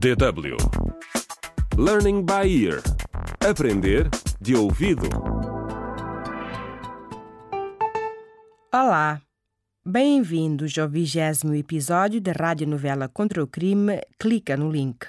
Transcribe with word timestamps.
DW 0.00 0.56
Learning 1.76 2.24
by 2.24 2.48
Ear 2.48 2.80
Aprender 3.46 4.08
de 4.40 4.56
ouvido. 4.56 5.06
Olá, 8.72 9.20
bem-vindos 9.84 10.78
ao 10.78 10.88
vigésimo 10.88 11.54
episódio 11.54 12.18
da 12.18 12.32
radionovela 12.32 13.10
Contra 13.10 13.44
o 13.44 13.46
Crime 13.46 14.00
Clica 14.18 14.56
no 14.56 14.72
Link. 14.72 15.06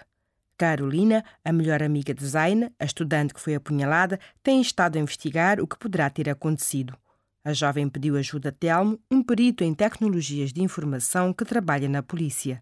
Carolina, 0.57 1.23
a 1.41 1.53
melhor 1.53 1.81
amiga 1.81 2.13
de 2.13 2.27
Zaina, 2.27 2.69
a 2.77 2.83
estudante 2.83 3.33
que 3.33 3.39
foi 3.39 3.55
apunhalada, 3.55 4.19
tem 4.43 4.59
estado 4.59 4.97
a 4.97 4.99
investigar 4.99 5.61
o 5.61 5.67
que 5.67 5.79
poderá 5.79 6.09
ter 6.09 6.29
acontecido. 6.29 6.97
A 7.45 7.53
jovem 7.53 7.87
pediu 7.87 8.17
ajuda 8.17 8.49
a 8.49 8.51
Telmo, 8.51 8.99
um 9.09 9.23
perito 9.23 9.63
em 9.63 9.73
tecnologias 9.73 10.51
de 10.51 10.61
informação 10.61 11.31
que 11.31 11.45
trabalha 11.45 11.87
na 11.87 12.03
polícia. 12.03 12.61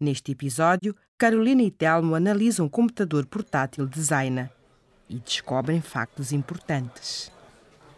Neste 0.00 0.32
episódio, 0.32 0.96
Carolina 1.20 1.62
e 1.62 1.70
Telmo 1.70 2.14
analisam 2.14 2.64
o 2.64 2.70
computador 2.70 3.26
portátil 3.26 3.86
de 3.86 4.00
Zaina 4.00 4.50
e 5.06 5.18
descobrem 5.18 5.82
factos 5.82 6.32
importantes. 6.32 7.30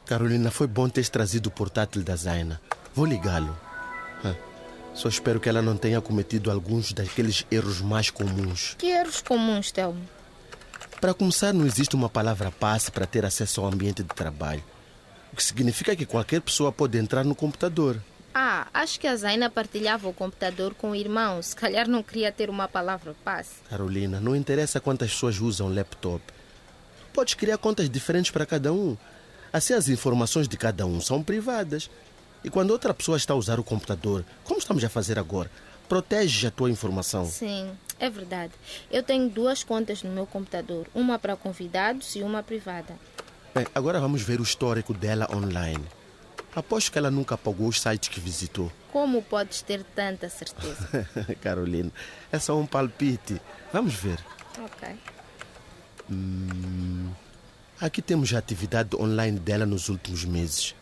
Carolina, 0.05 0.51
foi 0.51 0.67
bom 0.67 0.89
teres 0.89 1.09
trazido 1.09 1.49
o 1.49 1.53
portátil 1.53 2.03
da 2.03 2.17
Zaina. 2.17 2.61
Vou 2.93 3.07
ligá-lo. 3.07 3.57
Só 4.93 5.09
espero 5.09 5.39
que 5.39 5.49
ela 5.49 5.63
não 5.63 5.77
tenha 5.77 6.01
cometido 6.01 6.51
alguns 6.51 6.93
daqueles 6.93 7.47
erros 7.49 7.81
mais 7.81 8.11
comuns. 8.11 8.75
Que 8.77 8.89
erros 8.89 9.21
comuns, 9.23 9.71
Telmo? 9.71 10.03
Para 11.01 11.15
começar, 11.15 11.53
não 11.55 11.65
existe 11.65 11.95
uma 11.95 12.09
palavra 12.09 12.51
passe 12.51 12.91
para 12.91 13.07
ter 13.07 13.25
acesso 13.25 13.61
ao 13.61 13.69
ambiente 13.69 14.03
de 14.03 14.09
trabalho. 14.09 14.65
O 15.33 15.37
que 15.37 15.45
significa 15.45 15.95
que 15.95 16.05
qualquer 16.05 16.41
pessoa 16.41 16.73
pode 16.73 16.99
entrar 16.99 17.23
no 17.23 17.37
computador. 17.37 18.03
Ah, 18.35 18.67
acho 18.73 18.99
que 18.99 19.07
a 19.07 19.15
Zaina 19.15 19.51
partilhava 19.51 20.09
o 20.09 20.13
computador 20.13 20.75
com 20.75 20.93
o 20.93 20.97
irmão. 20.97 21.43
Se 21.43 21.55
calhar 21.55 21.87
não 21.87 22.03
queria 22.03 22.33
ter 22.33 22.49
uma 22.49 22.67
palavra 22.67 23.15
passe. 23.25 23.57
Carolina, 23.69 24.21
não 24.21 24.35
interessa 24.35 24.81
quantas 24.81 25.11
pessoas 25.11 25.39
usam 25.39 25.67
o 25.67 25.75
laptop. 25.75 26.23
Podes 27.13 27.35
criar 27.35 27.59
contas 27.59 27.91
diferentes 27.91 28.31
para 28.31 28.47
cada 28.47 28.73
um. 28.73 28.97
Assim 29.53 29.75
as 29.75 29.89
informações 29.89 30.49
de 30.49 30.57
cada 30.57 30.87
um 30.87 31.01
são 31.01 31.23
privadas. 31.23 31.91
E 32.43 32.49
quando 32.49 32.71
outra 32.71 32.95
pessoa 32.95 33.19
está 33.19 33.35
a 33.35 33.37
usar 33.37 33.61
o 33.61 33.65
computador, 33.65 34.25
como 34.45 34.59
estamos 34.59 34.83
a 34.83 34.89
fazer 34.89 35.19
agora, 35.19 35.51
protege 35.89 36.47
a 36.47 36.51
tua 36.51 36.71
informação. 36.71 37.27
Sim, 37.27 37.71
é 38.01 38.09
verdade. 38.09 38.53
Eu 38.91 39.03
tenho 39.03 39.29
duas 39.29 39.63
contas 39.63 40.03
no 40.03 40.11
meu 40.11 40.27
computador. 40.27 40.87
Uma 40.95 41.19
para 41.19 41.37
convidados 41.37 42.17
e 42.17 42.23
uma 42.23 42.43
privada. 42.43 42.97
Bem, 43.55 43.67
agora 43.75 44.01
vamos 44.01 44.23
ver 44.23 44.41
o 44.41 44.43
histórico 44.43 44.95
dela 44.95 45.29
online. 45.31 45.85
Aposto 46.55 46.93
que 46.93 46.99
ela 46.99 47.11
nunca 47.11 47.35
apagou 47.35 47.69
os 47.69 47.81
sites 47.81 48.09
que 48.09 48.21
visitou. 48.21 48.71
Como 48.93 49.23
podes 49.23 49.63
ter 49.63 49.83
tanta 49.83 50.29
certeza? 50.29 51.09
Carolina, 51.41 51.91
é 52.31 52.39
só 52.39 52.59
um 52.59 52.67
palpite. 52.67 53.41
Vamos 53.73 53.95
ver. 53.95 54.19
ok. 54.59 54.99
Aqui 57.81 58.03
temos 58.03 58.33
a 58.35 58.39
atividade 58.39 58.95
online 58.97 59.39
dela 59.39 59.65
nos 59.65 59.89
últimos 59.89 60.25
meses. 60.25 60.75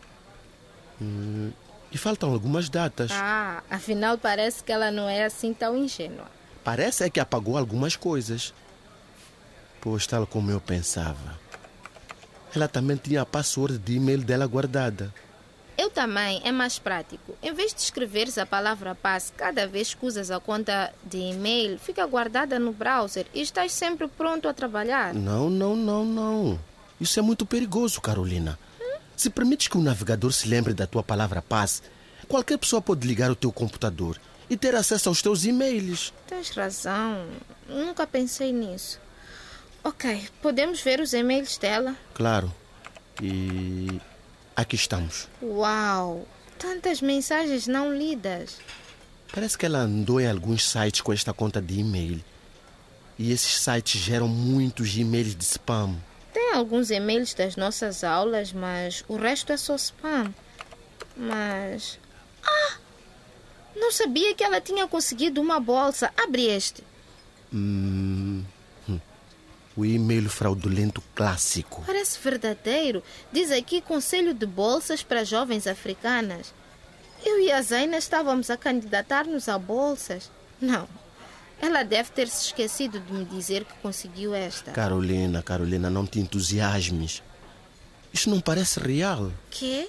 Hum, 1.01 1.51
e 1.91 1.97
faltam 1.97 2.31
algumas 2.31 2.69
datas. 2.69 3.11
Ah, 3.13 3.63
afinal 3.69 4.17
parece 4.17 4.63
que 4.63 4.71
ela 4.71 4.91
não 4.91 5.07
é 5.07 5.23
assim 5.23 5.53
tão 5.53 5.75
ingênua. 5.75 6.25
Parece 6.63 7.05
é 7.05 7.09
que 7.09 7.19
apagou 7.19 7.57
algumas 7.57 7.95
coisas. 7.95 8.53
Pois, 9.79 10.05
tal 10.05 10.27
como 10.27 10.51
eu 10.51 10.61
pensava. 10.61 11.39
Ela 12.53 12.67
também 12.67 12.97
tinha 12.97 13.21
a 13.21 13.25
password 13.25 13.77
de 13.79 13.93
e-mail 13.93 14.21
dela 14.21 14.45
guardada. 14.45 15.13
Também, 15.93 16.41
é 16.43 16.51
mais 16.51 16.79
prático. 16.79 17.35
Em 17.43 17.53
vez 17.53 17.73
de 17.73 17.81
escreveres 17.81 18.37
a 18.37 18.45
palavra 18.45 18.95
passe 18.95 19.31
cada 19.33 19.67
vez 19.67 19.93
que 19.93 20.05
usas 20.05 20.31
a 20.31 20.39
conta 20.39 20.93
de 21.03 21.17
e-mail, 21.17 21.77
fica 21.77 22.05
guardada 22.05 22.57
no 22.57 22.71
browser 22.71 23.25
e 23.33 23.41
estás 23.41 23.73
sempre 23.73 24.07
pronto 24.07 24.47
a 24.47 24.53
trabalhar. 24.53 25.13
Não, 25.13 25.49
não, 25.49 25.75
não, 25.75 26.05
não. 26.05 26.59
Isso 26.99 27.19
é 27.19 27.21
muito 27.21 27.45
perigoso, 27.45 27.99
Carolina. 27.99 28.57
Se 29.15 29.29
permites 29.29 29.67
que 29.67 29.77
o 29.77 29.81
navegador 29.81 30.31
se 30.31 30.47
lembre 30.47 30.73
da 30.73 30.87
tua 30.87 31.03
palavra 31.03 31.41
passe, 31.41 31.81
qualquer 32.27 32.57
pessoa 32.57 32.81
pode 32.81 33.07
ligar 33.07 33.29
o 33.29 33.35
teu 33.35 33.51
computador 33.51 34.19
e 34.49 34.57
ter 34.57 34.73
acesso 34.75 35.09
aos 35.09 35.21
teus 35.21 35.45
e-mails. 35.45 36.13
Tens 36.27 36.49
razão. 36.49 37.25
Nunca 37.67 38.07
pensei 38.07 38.51
nisso. 38.51 38.99
Ok, 39.83 40.27
podemos 40.41 40.81
ver 40.81 40.99
os 40.99 41.13
e-mails 41.13 41.57
dela? 41.57 41.95
Claro. 42.13 42.53
E 43.21 43.99
aqui 44.55 44.75
estamos. 44.75 45.27
Uau! 45.41 46.27
Tantas 46.57 47.01
mensagens 47.01 47.67
não 47.67 47.95
lidas. 47.95 48.57
Parece 49.33 49.57
que 49.57 49.65
ela 49.65 49.79
andou 49.79 50.19
em 50.19 50.29
alguns 50.29 50.67
sites 50.67 51.01
com 51.01 51.13
esta 51.13 51.33
conta 51.33 51.61
de 51.61 51.79
e-mail. 51.79 52.23
E 53.17 53.31
esses 53.31 53.61
sites 53.61 53.99
geram 53.99 54.27
muitos 54.27 54.95
e-mails 54.95 55.35
de 55.35 55.43
spam. 55.43 55.95
Tem 56.33 56.53
alguns 56.53 56.91
e-mails 56.91 57.33
das 57.33 57.55
nossas 57.55 58.03
aulas, 58.03 58.51
mas 58.53 59.03
o 59.07 59.15
resto 59.15 59.51
é 59.51 59.57
só 59.57 59.75
spam. 59.75 60.33
Mas. 61.15 61.99
Ah! 62.43 62.77
Não 63.75 63.91
sabia 63.91 64.35
que 64.35 64.43
ela 64.43 64.61
tinha 64.61 64.87
conseguido 64.87 65.41
uma 65.41 65.59
bolsa. 65.59 66.11
Abre 66.17 66.45
este. 66.45 66.83
O 69.75 69.85
e-mail 69.85 70.29
fraudulento 70.29 71.01
clássico. 71.15 71.83
Parece 71.85 72.19
verdadeiro. 72.19 73.01
Diz 73.31 73.51
aqui 73.51 73.81
conselho 73.81 74.33
de 74.33 74.45
bolsas 74.45 75.01
para 75.01 75.23
jovens 75.23 75.65
africanas. 75.65 76.53
Eu 77.23 77.39
e 77.39 77.51
a 77.51 77.61
Zaina 77.61 77.97
estávamos 77.97 78.49
a 78.49 78.57
candidatar-nos 78.57 79.47
a 79.47 79.57
bolsas. 79.57 80.29
Não. 80.59 80.87
Ela 81.61 81.83
deve 81.83 82.09
ter 82.11 82.27
se 82.27 82.47
esquecido 82.47 82.99
de 82.99 83.13
me 83.13 83.23
dizer 83.23 83.63
que 83.63 83.73
conseguiu 83.81 84.33
esta. 84.33 84.71
Carolina, 84.71 85.43
Carolina, 85.43 85.89
não 85.89 86.07
te 86.07 86.19
entusiasmes. 86.19 87.21
Isso 88.11 88.29
não 88.29 88.41
parece 88.41 88.79
real. 88.79 89.31
Quê? 89.51 89.87